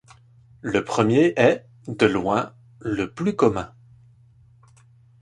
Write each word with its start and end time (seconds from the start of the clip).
Le 0.61 0.83
premier 0.83 1.31
est, 1.37 1.63
de 1.87 2.07
loin, 2.07 2.55
le 2.79 3.13
plus 3.13 3.35
commun. 3.35 3.71